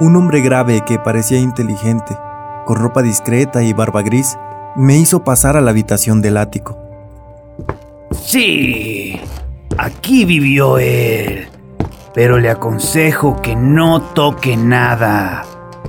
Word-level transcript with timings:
Un 0.00 0.16
hombre 0.16 0.40
grave 0.40 0.80
que 0.86 0.98
parecía 0.98 1.38
inteligente, 1.38 2.16
con 2.64 2.76
ropa 2.76 3.02
discreta 3.02 3.62
y 3.62 3.74
barba 3.74 4.00
gris, 4.00 4.38
me 4.74 4.96
hizo 4.96 5.24
pasar 5.24 5.58
a 5.58 5.60
la 5.60 5.72
habitación 5.72 6.22
del 6.22 6.38
ático. 6.38 6.78
Sí, 8.10 9.20
aquí 9.76 10.24
vivió 10.24 10.78
él, 10.78 11.48
pero 12.14 12.38
le 12.38 12.48
aconsejo 12.48 13.42
que 13.42 13.54
no 13.54 14.00
toque 14.00 14.56
nada. 14.56 15.42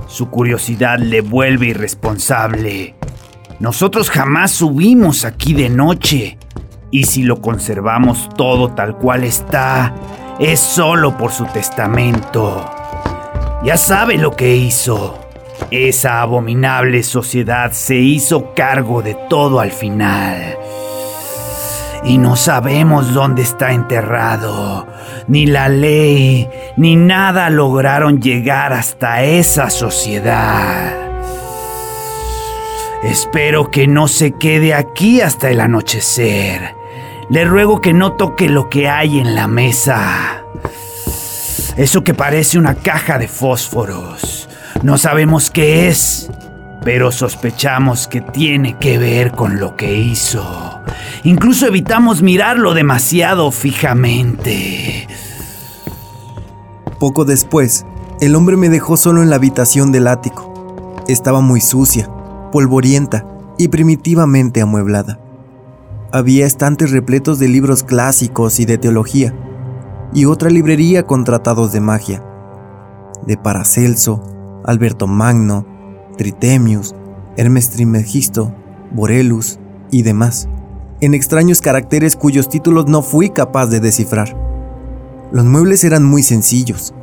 Su 0.08 0.28
curiosidad 0.28 0.98
le 0.98 1.22
vuelve 1.22 1.68
irresponsable. 1.68 2.94
Nosotros 3.60 4.10
jamás 4.10 4.50
subimos 4.50 5.24
aquí 5.24 5.54
de 5.54 5.70
noche, 5.70 6.36
y 6.90 7.04
si 7.04 7.22
lo 7.22 7.40
conservamos 7.40 8.28
todo 8.36 8.74
tal 8.74 8.98
cual 8.98 9.24
está, 9.24 9.94
es 10.38 10.60
solo 10.60 11.16
por 11.16 11.32
su 11.32 11.46
testamento. 11.46 12.81
Ya 13.64 13.76
sabe 13.76 14.18
lo 14.18 14.32
que 14.32 14.56
hizo. 14.56 15.18
Esa 15.70 16.20
abominable 16.20 17.04
sociedad 17.04 17.70
se 17.70 17.94
hizo 17.94 18.54
cargo 18.54 19.02
de 19.02 19.14
todo 19.30 19.60
al 19.60 19.70
final. 19.70 20.56
Y 22.02 22.18
no 22.18 22.34
sabemos 22.34 23.14
dónde 23.14 23.42
está 23.42 23.70
enterrado. 23.70 24.88
Ni 25.28 25.46
la 25.46 25.68
ley, 25.68 26.48
ni 26.76 26.96
nada 26.96 27.48
lograron 27.50 28.20
llegar 28.20 28.72
hasta 28.72 29.22
esa 29.22 29.70
sociedad. 29.70 30.96
Espero 33.04 33.70
que 33.70 33.86
no 33.86 34.08
se 34.08 34.32
quede 34.32 34.74
aquí 34.74 35.20
hasta 35.20 35.50
el 35.50 35.60
anochecer. 35.60 36.74
Le 37.30 37.44
ruego 37.44 37.80
que 37.80 37.92
no 37.92 38.14
toque 38.14 38.48
lo 38.48 38.68
que 38.68 38.88
hay 38.88 39.20
en 39.20 39.36
la 39.36 39.46
mesa. 39.46 40.41
Eso 41.76 42.04
que 42.04 42.12
parece 42.12 42.58
una 42.58 42.74
caja 42.74 43.18
de 43.18 43.28
fósforos. 43.28 44.48
No 44.82 44.98
sabemos 44.98 45.50
qué 45.50 45.88
es, 45.88 46.30
pero 46.84 47.10
sospechamos 47.12 48.08
que 48.08 48.20
tiene 48.20 48.76
que 48.78 48.98
ver 48.98 49.32
con 49.32 49.58
lo 49.58 49.76
que 49.76 49.94
hizo. 49.94 50.80
Incluso 51.24 51.66
evitamos 51.66 52.20
mirarlo 52.20 52.74
demasiado 52.74 53.50
fijamente. 53.52 55.08
Poco 56.98 57.24
después, 57.24 57.86
el 58.20 58.34
hombre 58.36 58.56
me 58.56 58.68
dejó 58.68 58.96
solo 58.96 59.22
en 59.22 59.30
la 59.30 59.36
habitación 59.36 59.92
del 59.92 60.08
ático. 60.08 60.94
Estaba 61.08 61.40
muy 61.40 61.60
sucia, 61.60 62.08
polvorienta 62.52 63.26
y 63.58 63.68
primitivamente 63.68 64.60
amueblada. 64.60 65.18
Había 66.12 66.44
estantes 66.44 66.90
repletos 66.90 67.38
de 67.38 67.48
libros 67.48 67.82
clásicos 67.82 68.60
y 68.60 68.66
de 68.66 68.76
teología, 68.78 69.34
y 70.14 70.26
otra 70.26 70.50
librería 70.50 71.04
con 71.04 71.24
tratados 71.24 71.72
de 71.72 71.80
magia, 71.80 72.22
de 73.26 73.36
Paracelso, 73.36 74.22
Alberto 74.64 75.06
Magno, 75.06 75.66
Tritemius, 76.16 76.94
Hermes 77.36 77.70
Trismegisto, 77.70 78.54
Borelus 78.90 79.58
y 79.90 80.02
demás, 80.02 80.48
en 81.00 81.14
extraños 81.14 81.60
caracteres 81.60 82.16
cuyos 82.16 82.48
títulos 82.48 82.86
no 82.86 83.02
fui 83.02 83.30
capaz 83.30 83.66
de 83.66 83.80
descifrar. 83.80 84.36
Los 85.32 85.44
muebles 85.44 85.82
eran 85.84 86.04
muy 86.04 86.22
sencillos. 86.22 86.94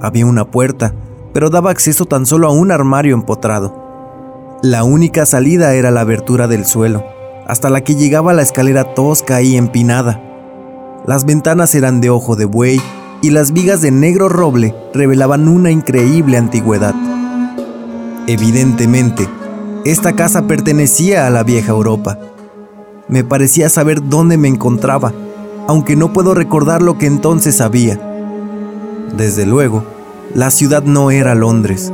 Había 0.00 0.26
una 0.26 0.50
puerta, 0.50 0.94
pero 1.34 1.50
daba 1.50 1.70
acceso 1.70 2.06
tan 2.06 2.26
solo 2.26 2.46
a 2.46 2.52
un 2.52 2.70
armario 2.70 3.14
empotrado. 3.14 4.58
La 4.62 4.84
única 4.84 5.26
salida 5.26 5.74
era 5.74 5.90
la 5.90 6.02
abertura 6.02 6.46
del 6.46 6.64
suelo, 6.64 7.04
hasta 7.46 7.70
la 7.70 7.80
que 7.80 7.96
llegaba 7.96 8.32
la 8.32 8.42
escalera 8.42 8.94
tosca 8.94 9.42
y 9.42 9.56
empinada. 9.56 10.31
Las 11.06 11.24
ventanas 11.24 11.74
eran 11.74 12.00
de 12.00 12.10
ojo 12.10 12.36
de 12.36 12.44
buey 12.44 12.80
y 13.22 13.30
las 13.30 13.52
vigas 13.52 13.82
de 13.82 13.90
negro 13.90 14.28
roble 14.28 14.74
revelaban 14.94 15.48
una 15.48 15.72
increíble 15.72 16.36
antigüedad. 16.36 16.94
Evidentemente, 18.28 19.28
esta 19.84 20.12
casa 20.12 20.46
pertenecía 20.46 21.26
a 21.26 21.30
la 21.30 21.42
vieja 21.42 21.72
Europa. 21.72 22.18
Me 23.08 23.24
parecía 23.24 23.68
saber 23.68 24.08
dónde 24.08 24.36
me 24.36 24.46
encontraba, 24.46 25.12
aunque 25.66 25.96
no 25.96 26.12
puedo 26.12 26.34
recordar 26.34 26.82
lo 26.82 26.98
que 26.98 27.06
entonces 27.06 27.56
sabía. 27.56 28.00
Desde 29.16 29.44
luego, 29.44 29.82
la 30.36 30.52
ciudad 30.52 30.84
no 30.84 31.10
era 31.10 31.34
Londres. 31.34 31.92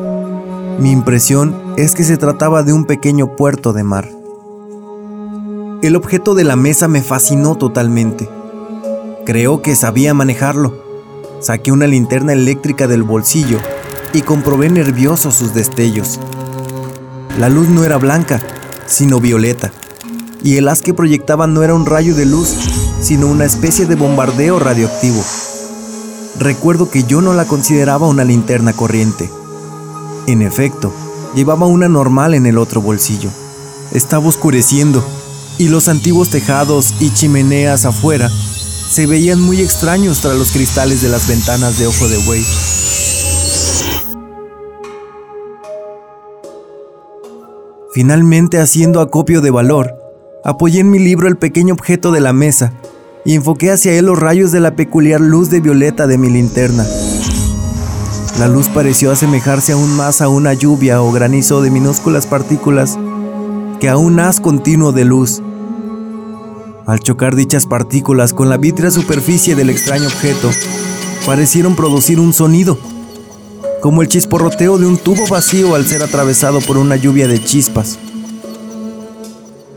Mi 0.78 0.92
impresión 0.92 1.56
es 1.78 1.94
que 1.94 2.04
se 2.04 2.18
trataba 2.18 2.62
de 2.62 2.74
un 2.74 2.84
pequeño 2.84 3.36
puerto 3.36 3.72
de 3.72 3.84
mar. 3.84 4.06
El 5.80 5.96
objeto 5.96 6.34
de 6.34 6.44
la 6.44 6.56
mesa 6.56 6.88
me 6.88 7.00
fascinó 7.00 7.56
totalmente. 7.56 8.28
Creo 9.28 9.60
que 9.60 9.76
sabía 9.76 10.14
manejarlo. 10.14 10.72
Saqué 11.38 11.70
una 11.70 11.86
linterna 11.86 12.32
eléctrica 12.32 12.86
del 12.86 13.02
bolsillo 13.02 13.58
y 14.14 14.22
comprobé 14.22 14.70
nervioso 14.70 15.30
sus 15.32 15.52
destellos. 15.52 16.18
La 17.38 17.50
luz 17.50 17.68
no 17.68 17.84
era 17.84 17.98
blanca, 17.98 18.40
sino 18.86 19.20
violeta, 19.20 19.70
y 20.42 20.56
el 20.56 20.66
haz 20.66 20.80
que 20.80 20.94
proyectaba 20.94 21.46
no 21.46 21.62
era 21.62 21.74
un 21.74 21.84
rayo 21.84 22.14
de 22.14 22.24
luz, 22.24 22.56
sino 23.02 23.26
una 23.26 23.44
especie 23.44 23.84
de 23.84 23.96
bombardeo 23.96 24.58
radioactivo. 24.58 25.22
Recuerdo 26.38 26.90
que 26.90 27.04
yo 27.04 27.20
no 27.20 27.34
la 27.34 27.44
consideraba 27.44 28.06
una 28.06 28.24
linterna 28.24 28.72
corriente. 28.72 29.28
En 30.26 30.40
efecto, 30.40 30.90
llevaba 31.34 31.66
una 31.66 31.90
normal 31.90 32.32
en 32.32 32.46
el 32.46 32.56
otro 32.56 32.80
bolsillo. 32.80 33.28
Estaba 33.92 34.26
oscureciendo, 34.26 35.04
y 35.58 35.68
los 35.68 35.88
antiguos 35.88 36.30
tejados 36.30 36.94
y 36.98 37.12
chimeneas 37.12 37.84
afuera 37.84 38.30
se 38.88 39.06
veían 39.06 39.40
muy 39.40 39.60
extraños 39.60 40.20
tras 40.20 40.36
los 40.36 40.50
cristales 40.50 41.02
de 41.02 41.08
las 41.08 41.28
ventanas 41.28 41.78
de 41.78 41.86
ojo 41.86 42.08
de 42.08 42.16
buey. 42.18 42.44
Finalmente, 47.92 48.58
haciendo 48.58 49.00
acopio 49.00 49.40
de 49.40 49.50
valor, 49.50 49.94
apoyé 50.44 50.80
en 50.80 50.90
mi 50.90 50.98
libro 50.98 51.28
el 51.28 51.36
pequeño 51.36 51.74
objeto 51.74 52.12
de 52.12 52.20
la 52.20 52.32
mesa 52.32 52.72
y 53.24 53.34
enfoqué 53.34 53.72
hacia 53.72 53.92
él 53.92 54.06
los 54.06 54.18
rayos 54.18 54.52
de 54.52 54.60
la 54.60 54.74
peculiar 54.74 55.20
luz 55.20 55.50
de 55.50 55.60
violeta 55.60 56.06
de 56.06 56.16
mi 56.16 56.30
linterna. 56.30 56.86
La 58.38 58.46
luz 58.46 58.68
pareció 58.68 59.10
asemejarse 59.10 59.72
aún 59.72 59.96
más 59.96 60.20
a 60.20 60.28
una 60.28 60.54
lluvia 60.54 61.02
o 61.02 61.12
granizo 61.12 61.60
de 61.60 61.70
minúsculas 61.70 62.26
partículas 62.26 62.96
que 63.80 63.88
a 63.88 63.96
un 63.96 64.20
haz 64.20 64.40
continuo 64.40 64.92
de 64.92 65.04
luz. 65.04 65.42
Al 66.88 67.00
chocar 67.00 67.36
dichas 67.36 67.66
partículas 67.66 68.32
con 68.32 68.48
la 68.48 68.56
vítrea 68.56 68.90
superficie 68.90 69.54
del 69.54 69.68
extraño 69.68 70.06
objeto, 70.06 70.48
parecieron 71.26 71.76
producir 71.76 72.18
un 72.18 72.32
sonido, 72.32 72.78
como 73.82 74.00
el 74.00 74.08
chisporroteo 74.08 74.78
de 74.78 74.86
un 74.86 74.96
tubo 74.96 75.26
vacío 75.26 75.74
al 75.74 75.84
ser 75.84 76.02
atravesado 76.02 76.60
por 76.62 76.78
una 76.78 76.96
lluvia 76.96 77.28
de 77.28 77.44
chispas. 77.44 77.98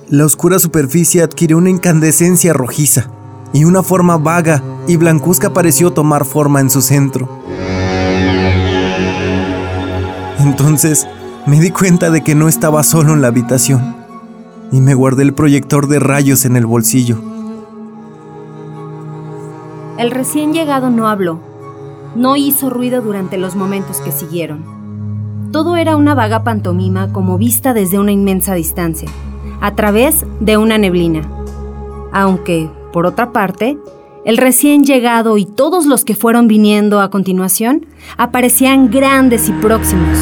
La 0.08 0.24
oscura 0.24 0.58
superficie 0.58 1.22
adquirió 1.22 1.58
una 1.58 1.70
incandescencia 1.70 2.54
rojiza 2.54 3.08
y 3.52 3.66
una 3.66 3.84
forma 3.84 4.16
vaga 4.16 4.64
y 4.88 4.96
blancuzca 4.96 5.52
pareció 5.52 5.92
tomar 5.92 6.24
forma 6.24 6.62
en 6.62 6.70
su 6.70 6.82
centro. 6.82 7.28
Entonces 10.40 11.08
me 11.46 11.60
di 11.60 11.72
cuenta 11.72 12.10
de 12.10 12.24
que 12.24 12.36
no 12.36 12.48
estaba 12.48 12.82
solo 12.84 13.12
en 13.12 13.22
la 13.22 13.28
habitación 13.28 14.01
y 14.72 14.82
me 14.82 14.94
guardé 14.94 15.24
el 15.24 15.34
proyector 15.34 15.88
de 15.88 16.00
rayos 16.00 16.46
en 16.46 16.56
el 16.56 16.66
bolsillo. 16.66 17.18
El 19.98 20.12
recién 20.12 20.54
llegado 20.54 20.90
no 20.90 21.08
habló, 21.08 21.40
no 22.16 22.36
hizo 22.36 22.70
ruido 22.70 23.02
durante 23.02 23.38
los 23.38 23.56
momentos 23.56 23.98
que 24.02 24.12
siguieron. 24.12 25.52
Todo 25.52 25.76
era 25.76 25.96
una 25.98 26.16
vaga 26.16 26.44
pantomima 26.44 27.12
como 27.12 27.38
vista 27.38 27.74
desde 27.74 28.00
una 28.00 28.12
inmensa 28.12 28.54
distancia, 28.54 29.10
a 29.60 29.76
través 29.76 30.26
de 30.40 30.58
una 30.58 30.78
neblina. 30.78 31.30
Aunque, 32.14 32.70
por 32.94 33.06
otra 33.06 33.32
parte, 33.32 33.78
el 34.24 34.38
recién 34.38 34.84
llegado 34.84 35.38
y 35.38 35.46
todos 35.46 35.86
los 35.86 36.06
que 36.06 36.16
fueron 36.16 36.48
viniendo 36.48 37.02
a 37.02 37.10
continuación 37.10 37.86
aparecían 38.18 38.90
grandes 38.90 39.50
y 39.50 39.52
próximos, 39.54 40.20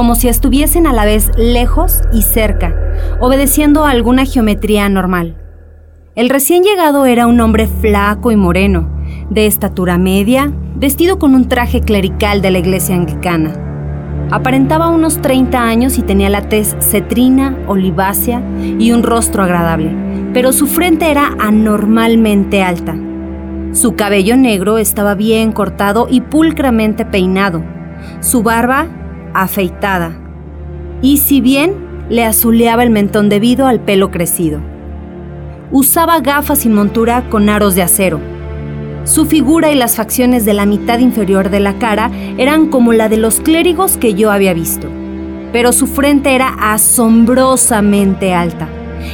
como 0.00 0.14
si 0.14 0.28
estuviesen 0.28 0.86
a 0.86 0.94
la 0.94 1.04
vez 1.04 1.30
lejos 1.36 2.00
y 2.10 2.22
cerca, 2.22 2.74
obedeciendo 3.20 3.84
a 3.84 3.90
alguna 3.90 4.24
geometría 4.24 4.88
normal. 4.88 5.36
El 6.14 6.30
recién 6.30 6.62
llegado 6.62 7.04
era 7.04 7.26
un 7.26 7.38
hombre 7.38 7.66
flaco 7.66 8.30
y 8.30 8.36
moreno, 8.36 8.88
de 9.28 9.44
estatura 9.44 9.98
media, 9.98 10.54
vestido 10.74 11.18
con 11.18 11.34
un 11.34 11.48
traje 11.48 11.82
clerical 11.82 12.40
de 12.40 12.50
la 12.50 12.60
iglesia 12.60 12.94
anglicana. 12.94 13.52
Aparentaba 14.30 14.88
unos 14.88 15.20
30 15.20 15.62
años 15.62 15.98
y 15.98 16.02
tenía 16.02 16.30
la 16.30 16.48
tez 16.48 16.78
cetrina, 16.80 17.58
olivácea 17.66 18.42
y 18.78 18.92
un 18.92 19.02
rostro 19.02 19.42
agradable, 19.42 19.94
pero 20.32 20.54
su 20.54 20.66
frente 20.66 21.10
era 21.10 21.34
anormalmente 21.38 22.62
alta. 22.62 22.96
Su 23.72 23.96
cabello 23.96 24.38
negro 24.38 24.78
estaba 24.78 25.14
bien 25.14 25.52
cortado 25.52 26.06
y 26.10 26.22
pulcramente 26.22 27.04
peinado. 27.04 27.62
Su 28.20 28.42
barba 28.42 28.86
afeitada, 29.34 30.16
y 31.02 31.18
si 31.18 31.40
bien 31.40 31.74
le 32.08 32.24
azuleaba 32.24 32.82
el 32.82 32.90
mentón 32.90 33.28
debido 33.28 33.66
al 33.66 33.80
pelo 33.80 34.10
crecido. 34.10 34.60
Usaba 35.70 36.20
gafas 36.20 36.66
y 36.66 36.68
montura 36.68 37.28
con 37.30 37.48
aros 37.48 37.74
de 37.74 37.82
acero. 37.82 38.20
Su 39.04 39.24
figura 39.26 39.70
y 39.70 39.76
las 39.76 39.96
facciones 39.96 40.44
de 40.44 40.52
la 40.52 40.66
mitad 40.66 40.98
inferior 40.98 41.48
de 41.48 41.60
la 41.60 41.78
cara 41.78 42.10
eran 42.36 42.66
como 42.66 42.92
la 42.92 43.08
de 43.08 43.16
los 43.16 43.40
clérigos 43.40 43.96
que 43.96 44.14
yo 44.14 44.30
había 44.30 44.52
visto, 44.52 44.88
pero 45.52 45.72
su 45.72 45.86
frente 45.86 46.34
era 46.34 46.48
asombrosamente 46.60 48.34
alta 48.34 48.68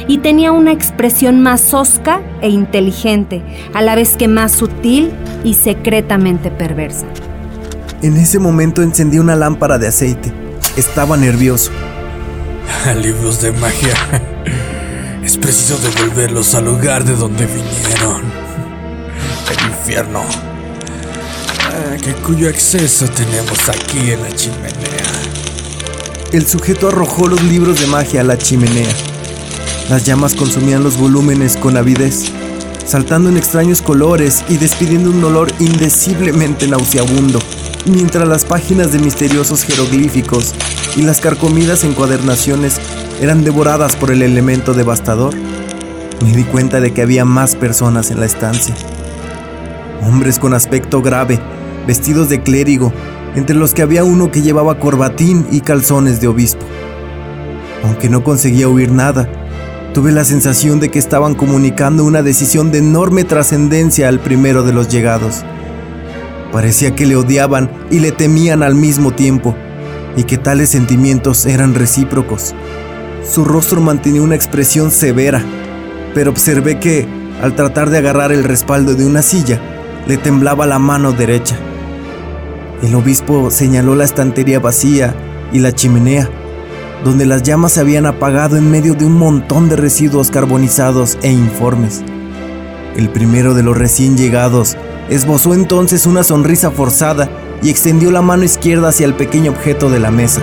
y 0.07 0.17
tenía 0.17 0.51
una 0.51 0.71
expresión 0.71 1.41
más 1.41 1.73
hosca 1.73 2.21
e 2.41 2.49
inteligente, 2.49 3.41
a 3.73 3.81
la 3.81 3.95
vez 3.95 4.17
que 4.17 4.27
más 4.27 4.51
sutil 4.51 5.11
y 5.43 5.53
secretamente 5.53 6.51
perversa. 6.51 7.05
En 8.03 8.15
ese 8.15 8.37
momento 8.37 8.83
encendí 8.83 9.17
una 9.17 9.35
lámpara 9.35 9.79
de 9.79 9.87
aceite. 9.87 10.31
Estaba 10.75 11.17
nervioso. 11.17 11.71
Libros 13.01 13.41
de 13.41 13.51
magia. 13.53 13.95
Es 15.23 15.35
preciso 15.35 15.79
devolverlos 15.79 16.53
al 16.53 16.65
lugar 16.65 17.03
de 17.03 17.15
donde 17.15 17.47
vinieron. 17.47 18.21
El 19.49 19.69
infierno. 19.69 20.21
Ah, 21.59 21.97
que 22.01 22.13
cuyo 22.13 22.49
acceso 22.49 23.07
tenemos 23.07 23.67
aquí 23.67 24.11
en 24.11 24.21
la 24.21 24.31
chimenea. 24.31 25.07
El 26.31 26.45
sujeto 26.45 26.89
arrojó 26.89 27.27
los 27.27 27.41
libros 27.41 27.79
de 27.79 27.87
magia 27.87 28.21
a 28.21 28.23
la 28.23 28.37
chimenea. 28.37 28.93
Las 29.89 30.05
llamas 30.05 30.35
consumían 30.35 30.83
los 30.83 30.97
volúmenes 30.97 31.57
con 31.57 31.77
avidez, 31.77 32.25
saltando 32.85 33.29
en 33.29 33.37
extraños 33.37 33.81
colores 33.81 34.43
y 34.49 34.57
despidiendo 34.57 35.09
un 35.09 35.23
olor 35.23 35.51
indeciblemente 35.59 36.67
nauseabundo, 36.67 37.39
mientras 37.89 38.27
las 38.27 38.45
páginas 38.45 38.91
de 38.91 38.99
misteriosos 38.99 39.63
jeroglíficos 39.63 40.53
y 40.95 41.01
las 41.01 41.21
carcomidas 41.21 41.83
encuadernaciones 41.83 42.79
eran 43.21 43.43
devoradas 43.43 43.95
por 43.95 44.11
el 44.11 44.21
elemento 44.21 44.73
devastador. 44.73 45.33
Me 46.23 46.35
di 46.35 46.43
cuenta 46.43 46.79
de 46.79 46.91
que 46.91 47.01
había 47.01 47.25
más 47.25 47.55
personas 47.55 48.11
en 48.11 48.19
la 48.19 48.25
estancia. 48.25 48.75
Hombres 50.01 50.39
con 50.39 50.53
aspecto 50.53 51.01
grave, 51.01 51.39
vestidos 51.85 52.29
de 52.29 52.41
clérigo, 52.41 52.93
entre 53.35 53.55
los 53.55 53.73
que 53.73 53.81
había 53.81 54.03
uno 54.03 54.31
que 54.31 54.41
llevaba 54.41 54.79
corbatín 54.79 55.47
y 55.51 55.61
calzones 55.61 56.19
de 56.21 56.27
obispo. 56.27 56.65
Aunque 57.83 58.09
no 58.09 58.23
conseguía 58.23 58.67
oír 58.67 58.91
nada, 58.91 59.29
Tuve 59.97 60.11
la 60.11 60.25
sensación 60.25 60.79
de 60.79 60.89
que 60.89 60.99
estaban 60.99 61.33
comunicando 61.33 62.05
una 62.05 62.21
decisión 62.21 62.71
de 62.71 62.77
enorme 62.77 63.23
trascendencia 63.23 64.07
al 64.09 64.19
primero 64.19 64.61
de 64.61 64.71
los 64.71 64.89
llegados. 64.89 65.43
Parecía 66.51 66.95
que 66.95 67.05
le 67.05 67.15
odiaban 67.15 67.69
y 67.91 67.99
le 67.99 68.11
temían 68.11 68.63
al 68.63 68.75
mismo 68.75 69.11
tiempo, 69.11 69.55
y 70.15 70.23
que 70.23 70.37
tales 70.37 70.69
sentimientos 70.69 71.45
eran 71.45 71.75
recíprocos. 71.75 72.55
Su 73.29 73.43
rostro 73.43 73.81
mantenía 73.81 74.21
una 74.21 74.35
expresión 74.35 74.91
severa, 74.91 75.43
pero 76.13 76.31
observé 76.31 76.79
que, 76.79 77.07
al 77.41 77.55
tratar 77.55 77.89
de 77.89 77.97
agarrar 77.99 78.31
el 78.31 78.43
respaldo 78.43 78.95
de 78.95 79.05
una 79.05 79.21
silla, 79.21 79.59
le 80.07 80.17
temblaba 80.17 80.65
la 80.65 80.79
mano 80.79 81.11
derecha. 81.11 81.57
El 82.81 82.95
obispo 82.95 83.51
señaló 83.51 83.95
la 83.95 84.05
estantería 84.05 84.59
vacía 84.59 85.13
y 85.51 85.59
la 85.59 85.73
chimenea, 85.73 86.29
donde 87.03 87.25
las 87.25 87.43
llamas 87.43 87.73
se 87.73 87.81
habían 87.81 88.05
apagado 88.05 88.57
en 88.57 88.71
medio 88.71 88.93
de 88.93 89.05
un 89.05 89.17
montón 89.17 89.69
de 89.69 89.75
residuos 89.75 90.31
carbonizados 90.31 91.17
e 91.21 91.31
informes. 91.31 92.03
El 92.95 93.09
primero 93.09 93.53
de 93.53 93.63
los 93.63 93.77
recién 93.77 94.17
llegados 94.17 94.77
esbozó 95.09 95.53
entonces 95.53 96.05
una 96.05 96.23
sonrisa 96.23 96.71
forzada 96.71 97.29
y 97.61 97.69
extendió 97.69 98.11
la 98.11 98.21
mano 98.21 98.43
izquierda 98.43 98.89
hacia 98.89 99.05
el 99.05 99.15
pequeño 99.15 99.51
objeto 99.51 99.89
de 99.89 99.99
la 99.99 100.11
mesa. 100.11 100.41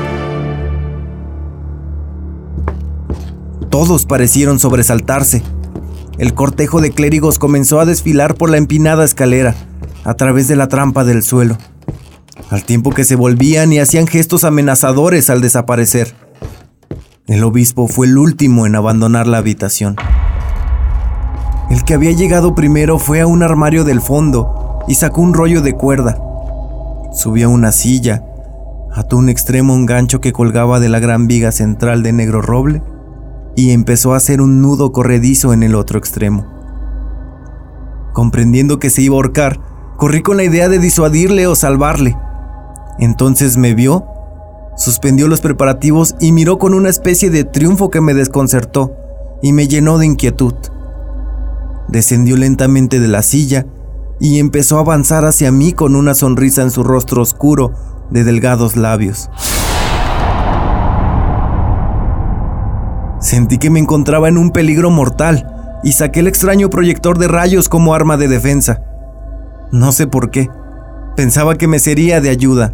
Todos 3.70 4.06
parecieron 4.06 4.58
sobresaltarse. 4.58 5.42
El 6.18 6.32
cortejo 6.34 6.80
de 6.80 6.92
clérigos 6.92 7.38
comenzó 7.38 7.80
a 7.80 7.84
desfilar 7.84 8.36
por 8.36 8.48
la 8.50 8.56
empinada 8.56 9.04
escalera, 9.04 9.54
a 10.04 10.14
través 10.14 10.46
de 10.46 10.54
la 10.56 10.68
trampa 10.68 11.04
del 11.04 11.22
suelo, 11.22 11.58
al 12.50 12.64
tiempo 12.64 12.90
que 12.90 13.04
se 13.04 13.16
volvían 13.16 13.72
y 13.72 13.80
hacían 13.80 14.06
gestos 14.06 14.44
amenazadores 14.44 15.28
al 15.28 15.40
desaparecer. 15.40 16.14
El 17.26 17.42
obispo 17.42 17.88
fue 17.88 18.06
el 18.06 18.18
último 18.18 18.66
en 18.66 18.76
abandonar 18.76 19.26
la 19.26 19.38
habitación. 19.38 19.96
El 21.74 21.82
que 21.82 21.94
había 21.94 22.12
llegado 22.12 22.54
primero 22.54 23.00
fue 23.00 23.20
a 23.20 23.26
un 23.26 23.42
armario 23.42 23.82
del 23.82 24.00
fondo 24.00 24.78
y 24.86 24.94
sacó 24.94 25.22
un 25.22 25.34
rollo 25.34 25.60
de 25.60 25.72
cuerda. 25.72 26.16
Subió 27.12 27.48
a 27.48 27.50
una 27.50 27.72
silla, 27.72 28.24
ató 28.92 29.16
un 29.16 29.28
extremo 29.28 29.74
un 29.74 29.84
gancho 29.84 30.20
que 30.20 30.32
colgaba 30.32 30.78
de 30.78 30.88
la 30.88 31.00
gran 31.00 31.26
viga 31.26 31.50
central 31.50 32.04
de 32.04 32.12
negro 32.12 32.42
roble 32.42 32.80
y 33.56 33.72
empezó 33.72 34.14
a 34.14 34.18
hacer 34.18 34.40
un 34.40 34.62
nudo 34.62 34.92
corredizo 34.92 35.52
en 35.52 35.64
el 35.64 35.74
otro 35.74 35.98
extremo. 35.98 36.46
Comprendiendo 38.12 38.78
que 38.78 38.88
se 38.88 39.02
iba 39.02 39.14
a 39.14 39.16
ahorcar, 39.16 39.58
corrí 39.96 40.22
con 40.22 40.36
la 40.36 40.44
idea 40.44 40.68
de 40.68 40.78
disuadirle 40.78 41.48
o 41.48 41.56
salvarle. 41.56 42.16
Entonces 43.00 43.56
me 43.56 43.74
vio 43.74 44.06
Suspendió 44.76 45.26
los 45.26 45.40
preparativos 45.40 46.14
y 46.20 46.30
miró 46.30 46.58
con 46.58 46.72
una 46.72 46.88
especie 46.88 47.30
de 47.30 47.42
triunfo 47.42 47.90
que 47.90 48.00
me 48.00 48.14
desconcertó 48.14 48.92
y 49.42 49.52
me 49.52 49.66
llenó 49.66 49.98
de 49.98 50.06
inquietud. 50.06 50.54
Descendió 51.88 52.36
lentamente 52.36 53.00
de 53.00 53.08
la 53.08 53.22
silla 53.22 53.66
y 54.20 54.38
empezó 54.38 54.78
a 54.78 54.80
avanzar 54.80 55.24
hacia 55.24 55.52
mí 55.52 55.72
con 55.72 55.96
una 55.96 56.14
sonrisa 56.14 56.62
en 56.62 56.70
su 56.70 56.82
rostro 56.82 57.22
oscuro 57.22 57.72
de 58.10 58.24
delgados 58.24 58.76
labios. 58.76 59.30
Sentí 63.20 63.58
que 63.58 63.70
me 63.70 63.80
encontraba 63.80 64.28
en 64.28 64.38
un 64.38 64.50
peligro 64.50 64.90
mortal 64.90 65.80
y 65.82 65.92
saqué 65.92 66.20
el 66.20 66.28
extraño 66.28 66.70
proyector 66.70 67.18
de 67.18 67.28
rayos 67.28 67.68
como 67.68 67.94
arma 67.94 68.16
de 68.16 68.28
defensa. 68.28 68.82
No 69.72 69.92
sé 69.92 70.06
por 70.06 70.30
qué. 70.30 70.48
Pensaba 71.16 71.56
que 71.56 71.68
me 71.68 71.78
sería 71.78 72.20
de 72.20 72.30
ayuda 72.30 72.72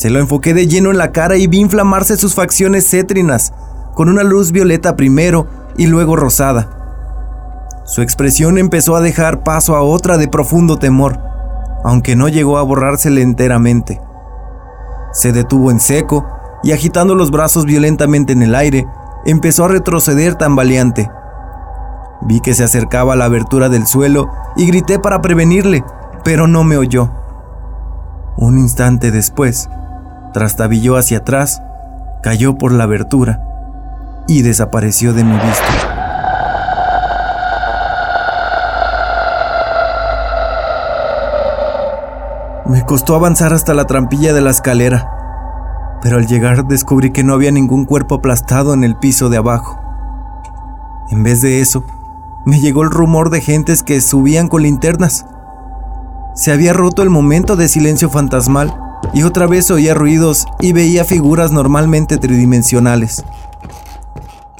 se 0.00 0.08
lo 0.08 0.18
enfoqué 0.18 0.54
de 0.54 0.66
lleno 0.66 0.90
en 0.90 0.96
la 0.96 1.12
cara 1.12 1.36
y 1.36 1.46
vi 1.46 1.58
inflamarse 1.58 2.16
sus 2.16 2.34
facciones 2.34 2.88
cétrinas, 2.88 3.52
con 3.94 4.08
una 4.08 4.22
luz 4.22 4.50
violeta 4.50 4.96
primero 4.96 5.46
y 5.76 5.88
luego 5.88 6.16
rosada. 6.16 6.79
Su 7.84 8.02
expresión 8.02 8.58
empezó 8.58 8.94
a 8.96 9.00
dejar 9.00 9.42
paso 9.42 9.76
a 9.76 9.82
otra 9.82 10.18
de 10.18 10.28
profundo 10.28 10.78
temor, 10.78 11.18
aunque 11.84 12.14
no 12.16 12.28
llegó 12.28 12.58
a 12.58 12.62
borrársele 12.62 13.22
enteramente. 13.22 14.00
Se 15.12 15.32
detuvo 15.32 15.70
en 15.70 15.80
seco 15.80 16.26
y 16.62 16.72
agitando 16.72 17.14
los 17.14 17.30
brazos 17.30 17.64
violentamente 17.64 18.32
en 18.32 18.42
el 18.42 18.54
aire, 18.54 18.86
empezó 19.24 19.64
a 19.64 19.68
retroceder 19.68 20.34
tambaleante. 20.34 21.10
Vi 22.22 22.40
que 22.40 22.54
se 22.54 22.64
acercaba 22.64 23.14
a 23.14 23.16
la 23.16 23.24
abertura 23.24 23.68
del 23.68 23.86
suelo 23.86 24.30
y 24.56 24.66
grité 24.66 24.98
para 24.98 25.22
prevenirle, 25.22 25.84
pero 26.22 26.46
no 26.46 26.64
me 26.64 26.76
oyó. 26.76 27.10
Un 28.36 28.58
instante 28.58 29.10
después, 29.10 29.68
trastabilló 30.32 30.96
hacia 30.96 31.18
atrás, 31.18 31.62
cayó 32.22 32.56
por 32.56 32.72
la 32.72 32.84
abertura 32.84 33.42
y 34.28 34.42
desapareció 34.42 35.12
de 35.12 35.24
mi 35.24 35.34
vista. 35.34 35.99
Me 42.70 42.86
costó 42.86 43.16
avanzar 43.16 43.52
hasta 43.52 43.74
la 43.74 43.88
trampilla 43.88 44.32
de 44.32 44.42
la 44.42 44.50
escalera, 44.50 45.98
pero 46.02 46.18
al 46.18 46.28
llegar 46.28 46.68
descubrí 46.68 47.10
que 47.10 47.24
no 47.24 47.34
había 47.34 47.50
ningún 47.50 47.84
cuerpo 47.84 48.14
aplastado 48.14 48.74
en 48.74 48.84
el 48.84 48.94
piso 48.94 49.28
de 49.28 49.38
abajo. 49.38 49.80
En 51.10 51.24
vez 51.24 51.42
de 51.42 51.60
eso, 51.62 51.84
me 52.46 52.60
llegó 52.60 52.84
el 52.84 52.90
rumor 52.90 53.30
de 53.30 53.40
gentes 53.40 53.82
que 53.82 54.00
subían 54.00 54.46
con 54.46 54.62
linternas. 54.62 55.26
Se 56.36 56.52
había 56.52 56.72
roto 56.72 57.02
el 57.02 57.10
momento 57.10 57.56
de 57.56 57.66
silencio 57.66 58.08
fantasmal 58.08 58.72
y 59.12 59.24
otra 59.24 59.48
vez 59.48 59.68
oía 59.72 59.94
ruidos 59.94 60.46
y 60.60 60.72
veía 60.72 61.04
figuras 61.04 61.50
normalmente 61.50 62.18
tridimensionales. 62.18 63.24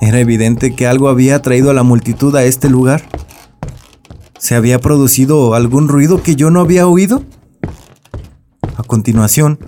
Era 0.00 0.18
evidente 0.18 0.74
que 0.74 0.88
algo 0.88 1.10
había 1.10 1.42
traído 1.42 1.70
a 1.70 1.74
la 1.74 1.84
multitud 1.84 2.34
a 2.34 2.42
este 2.42 2.68
lugar. 2.68 3.02
¿Se 4.36 4.56
había 4.56 4.80
producido 4.80 5.54
algún 5.54 5.86
ruido 5.86 6.24
que 6.24 6.34
yo 6.34 6.50
no 6.50 6.60
había 6.60 6.88
oído? 6.88 7.22
A 8.80 8.82
continuación, 8.82 9.58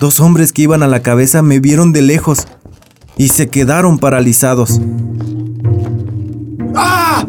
dos 0.00 0.20
hombres 0.20 0.52
que 0.52 0.60
iban 0.60 0.82
a 0.82 0.86
la 0.86 1.00
cabeza 1.00 1.40
me 1.40 1.60
vieron 1.60 1.94
de 1.94 2.02
lejos 2.02 2.46
y 3.16 3.28
se 3.28 3.48
quedaron 3.48 3.98
paralizados. 3.98 4.82
¡Ah! 6.74 7.26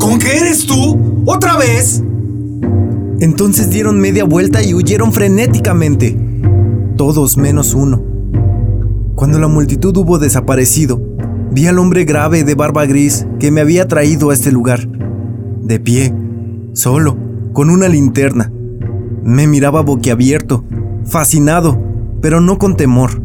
¿Con 0.00 0.18
qué 0.18 0.38
eres 0.38 0.66
tú? 0.66 1.22
¿Otra 1.24 1.56
vez? 1.56 2.02
Entonces 3.20 3.70
dieron 3.70 4.00
media 4.00 4.24
vuelta 4.24 4.60
y 4.60 4.74
huyeron 4.74 5.12
frenéticamente, 5.12 6.18
todos 6.96 7.36
menos 7.36 7.72
uno. 7.72 8.02
Cuando 9.14 9.38
la 9.38 9.46
multitud 9.46 9.96
hubo 9.96 10.18
desaparecido, 10.18 11.00
vi 11.52 11.68
al 11.68 11.78
hombre 11.78 12.04
grave 12.04 12.42
de 12.42 12.56
barba 12.56 12.86
gris 12.86 13.24
que 13.38 13.52
me 13.52 13.60
había 13.60 13.86
traído 13.86 14.30
a 14.30 14.34
este 14.34 14.50
lugar, 14.50 14.88
de 15.62 15.78
pie, 15.78 16.12
solo, 16.72 17.16
con 17.52 17.70
una 17.70 17.86
linterna. 17.86 18.50
Me 19.26 19.48
miraba 19.48 19.82
boquiabierto, 19.82 20.64
fascinado, 21.04 21.76
pero 22.22 22.40
no 22.40 22.58
con 22.58 22.76
temor. 22.76 23.20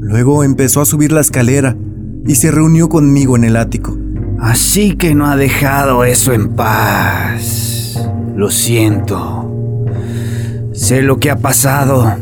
Luego 0.00 0.44
empezó 0.44 0.82
a 0.82 0.84
subir 0.84 1.12
la 1.12 1.22
escalera 1.22 1.78
y 2.26 2.34
se 2.34 2.50
reunió 2.50 2.90
conmigo 2.90 3.34
en 3.34 3.44
el 3.44 3.56
ático. 3.56 3.96
Así 4.38 4.96
que 4.96 5.14
no 5.14 5.26
ha 5.26 5.36
dejado 5.36 6.04
eso 6.04 6.34
en 6.34 6.50
paz. 6.50 8.06
Lo 8.36 8.50
siento. 8.50 9.86
Sé 10.72 11.00
lo 11.00 11.16
que 11.16 11.30
ha 11.30 11.38
pasado. 11.38 12.14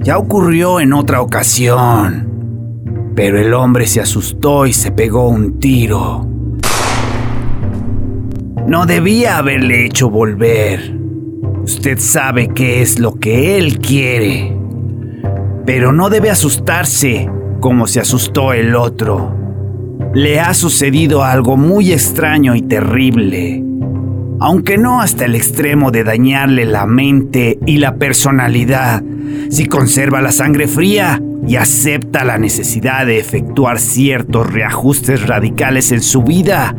Ya 0.00 0.18
ocurrió 0.18 0.78
en 0.78 0.92
otra 0.92 1.22
ocasión. 1.22 3.14
Pero 3.14 3.40
el 3.40 3.54
hombre 3.54 3.86
se 3.86 4.02
asustó 4.02 4.66
y 4.66 4.74
se 4.74 4.90
pegó 4.90 5.30
un 5.30 5.58
tiro. 5.58 6.28
No 8.66 8.84
debía 8.84 9.38
haberle 9.38 9.86
hecho 9.86 10.10
volver. 10.10 11.05
Usted 11.66 11.98
sabe 11.98 12.46
qué 12.54 12.80
es 12.80 13.00
lo 13.00 13.18
que 13.18 13.58
él 13.58 13.80
quiere. 13.80 14.56
Pero 15.66 15.90
no 15.90 16.10
debe 16.10 16.30
asustarse 16.30 17.28
como 17.58 17.88
se 17.88 17.98
asustó 17.98 18.52
el 18.52 18.76
otro. 18.76 19.36
Le 20.14 20.38
ha 20.38 20.54
sucedido 20.54 21.24
algo 21.24 21.56
muy 21.56 21.90
extraño 21.92 22.54
y 22.54 22.62
terrible. 22.62 23.64
Aunque 24.38 24.78
no 24.78 25.00
hasta 25.00 25.24
el 25.24 25.34
extremo 25.34 25.90
de 25.90 26.04
dañarle 26.04 26.66
la 26.66 26.86
mente 26.86 27.58
y 27.66 27.78
la 27.78 27.96
personalidad, 27.96 29.02
si 29.50 29.66
conserva 29.66 30.22
la 30.22 30.30
sangre 30.30 30.68
fría, 30.68 31.20
y 31.46 31.56
acepta 31.56 32.24
la 32.24 32.38
necesidad 32.38 33.06
de 33.06 33.18
efectuar 33.18 33.78
ciertos 33.78 34.52
reajustes 34.52 35.26
radicales 35.26 35.92
en 35.92 36.02
su 36.02 36.22
vida, 36.22 36.74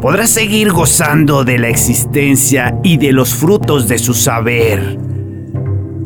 podrá 0.00 0.26
seguir 0.26 0.70
gozando 0.70 1.44
de 1.44 1.58
la 1.58 1.68
existencia 1.68 2.78
y 2.82 2.98
de 2.98 3.12
los 3.12 3.34
frutos 3.34 3.88
de 3.88 3.98
su 3.98 4.14
saber. 4.14 4.98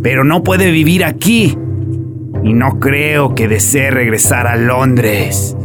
Pero 0.02 0.22
no 0.22 0.42
puede 0.42 0.70
vivir 0.70 1.04
aquí 1.04 1.56
y 2.44 2.52
no 2.52 2.78
creo 2.78 3.34
que 3.34 3.48
desee 3.48 3.90
regresar 3.90 4.46
a 4.46 4.56
Londres. 4.56 5.56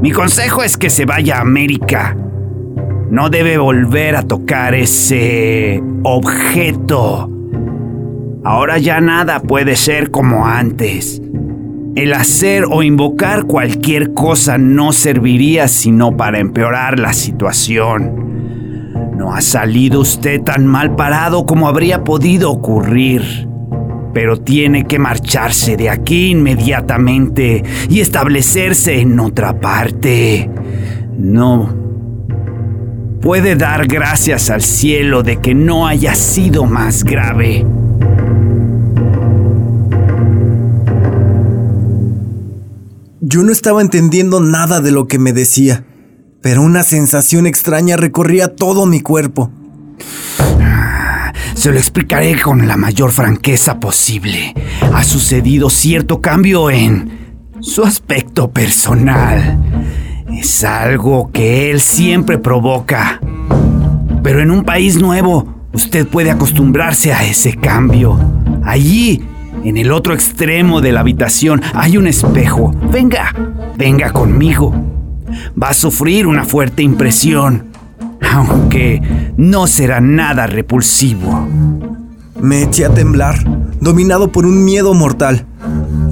Mi 0.00 0.12
consejo 0.12 0.62
es 0.62 0.76
que 0.76 0.90
se 0.90 1.04
vaya 1.04 1.38
a 1.38 1.42
América. 1.42 2.16
No 3.10 3.28
debe 3.28 3.58
volver 3.58 4.16
a 4.16 4.22
tocar 4.22 4.74
ese 4.74 5.82
objeto. 6.04 7.28
Ahora 8.44 8.78
ya 8.78 9.00
nada 9.00 9.40
puede 9.40 9.76
ser 9.76 10.10
como 10.10 10.46
antes. 10.46 11.20
El 11.94 12.14
hacer 12.14 12.64
o 12.70 12.82
invocar 12.82 13.44
cualquier 13.44 14.14
cosa 14.14 14.56
no 14.56 14.92
serviría 14.92 15.68
sino 15.68 16.16
para 16.16 16.38
empeorar 16.38 16.98
la 16.98 17.12
situación. 17.12 19.12
No 19.14 19.34
ha 19.34 19.42
salido 19.42 20.00
usted 20.00 20.40
tan 20.40 20.66
mal 20.66 20.96
parado 20.96 21.44
como 21.44 21.68
habría 21.68 22.02
podido 22.02 22.50
ocurrir, 22.50 23.46
pero 24.14 24.38
tiene 24.38 24.84
que 24.84 24.98
marcharse 24.98 25.76
de 25.76 25.90
aquí 25.90 26.30
inmediatamente 26.30 27.62
y 27.90 28.00
establecerse 28.00 28.98
en 28.98 29.20
otra 29.20 29.60
parte. 29.60 30.48
No. 31.18 31.76
Puede 33.20 33.54
dar 33.54 33.86
gracias 33.86 34.48
al 34.48 34.62
cielo 34.62 35.22
de 35.22 35.36
que 35.36 35.54
no 35.54 35.86
haya 35.86 36.14
sido 36.14 36.64
más 36.64 37.04
grave. 37.04 37.66
Yo 43.32 43.42
no 43.42 43.50
estaba 43.50 43.80
entendiendo 43.80 44.40
nada 44.40 44.82
de 44.82 44.90
lo 44.90 45.08
que 45.08 45.18
me 45.18 45.32
decía, 45.32 45.86
pero 46.42 46.60
una 46.60 46.82
sensación 46.82 47.46
extraña 47.46 47.96
recorría 47.96 48.54
todo 48.54 48.84
mi 48.84 49.00
cuerpo. 49.00 49.50
Se 51.54 51.72
lo 51.72 51.78
explicaré 51.78 52.38
con 52.38 52.68
la 52.68 52.76
mayor 52.76 53.10
franqueza 53.10 53.80
posible. 53.80 54.52
Ha 54.92 55.02
sucedido 55.02 55.70
cierto 55.70 56.20
cambio 56.20 56.68
en 56.68 57.38
su 57.60 57.84
aspecto 57.84 58.50
personal. 58.50 59.58
Es 60.30 60.62
algo 60.62 61.30
que 61.32 61.70
él 61.70 61.80
siempre 61.80 62.36
provoca. 62.36 63.18
Pero 64.22 64.42
en 64.42 64.50
un 64.50 64.62
país 64.62 65.00
nuevo, 65.00 65.70
usted 65.72 66.06
puede 66.06 66.30
acostumbrarse 66.30 67.14
a 67.14 67.24
ese 67.24 67.56
cambio. 67.56 68.20
Allí 68.62 69.24
en 69.64 69.76
el 69.76 69.92
otro 69.92 70.14
extremo 70.14 70.80
de 70.80 70.92
la 70.92 71.00
habitación 71.00 71.62
hay 71.74 71.96
un 71.96 72.06
espejo. 72.06 72.74
Venga, 72.90 73.34
venga 73.76 74.12
conmigo. 74.12 74.74
Va 75.60 75.70
a 75.70 75.74
sufrir 75.74 76.26
una 76.26 76.44
fuerte 76.44 76.82
impresión, 76.82 77.66
aunque 78.20 79.00
no 79.36 79.66
será 79.66 80.00
nada 80.00 80.46
repulsivo. 80.46 81.48
Me 82.40 82.62
eché 82.62 82.84
a 82.84 82.90
temblar, 82.90 83.44
dominado 83.80 84.32
por 84.32 84.46
un 84.46 84.64
miedo 84.64 84.94
mortal. 84.94 85.46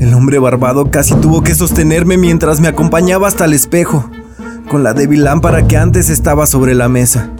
El 0.01 0.15
hombre 0.15 0.39
barbado 0.39 0.91
casi 0.91 1.15
tuvo 1.17 1.43
que 1.43 1.55
sostenerme 1.55 2.17
mientras 2.17 2.61
me 2.61 2.69
acompañaba 2.69 3.29
hasta 3.29 3.45
el 3.45 3.53
espejo, 3.53 4.09
con 4.71 4.85
la 4.85 4.95
débil 4.95 5.25
lámpara 5.25 5.67
que 5.67 5.77
antes 5.77 6.09
estaba 6.09 6.47
sobre 6.47 6.75
la 6.75 6.89
mesa. 6.89 7.31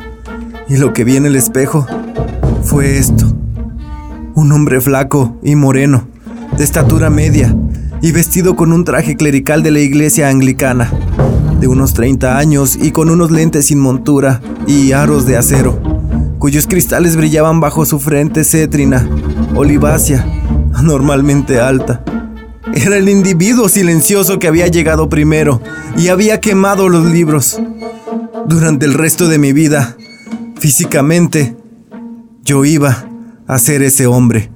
Y 0.69 0.77
lo 0.77 0.93
que 0.93 1.05
vi 1.05 1.17
en 1.17 1.27
el 1.27 1.37
espejo 1.37 1.87
fue 2.63 2.99
esto. 2.99 3.40
Un 4.35 4.53
hombre 4.53 4.81
flaco 4.81 5.37
y 5.43 5.57
moreno, 5.57 6.09
de 6.57 6.65
estatura 6.65 7.11
media, 7.11 7.55
y 8.01 8.13
vestido 8.13 8.57
con 8.57 8.73
un 8.73 8.85
traje 8.85 9.17
clerical 9.17 9.63
de 9.63 9.71
la 9.71 9.81
iglesia 9.81 10.29
anglicana, 10.29 10.91
de 11.59 11.67
unos 11.67 11.95
30 11.95 12.39
años 12.39 12.79
y 12.81 12.93
con 12.93 13.11
unos 13.11 13.31
lentes 13.31 13.67
sin 13.67 13.81
montura 13.81 14.41
y 14.67 14.93
aros 14.93 15.27
de 15.27 15.37
acero, 15.37 15.81
cuyos 16.39 16.67
cristales 16.67 17.17
brillaban 17.17 17.61
bajo 17.61 17.85
su 17.85 17.99
frente 17.99 18.45
cétrina, 18.45 19.09
olivácea, 19.57 20.25
anormalmente 20.75 21.61
alta. 21.61 22.05
Era 22.73 22.97
el 22.97 23.09
individuo 23.09 23.69
silencioso 23.69 24.39
que 24.39 24.49
había 24.49 24.69
llegado 24.69 25.09
primero 25.09 25.61
y 25.97 26.09
había 26.09 26.41
quemado 26.41 26.89
los 26.89 27.05
libros. 27.05 27.61
Durante 28.47 28.87
el 28.87 28.95
resto 28.95 29.29
de 29.29 29.39
mi 29.39 29.53
vida, 29.53 29.97
físicamente, 30.59 31.57
yo 32.43 32.65
iba 32.65 33.10
a 33.51 33.59
ser 33.59 33.83
ese 33.83 34.07
hombre. 34.07 34.49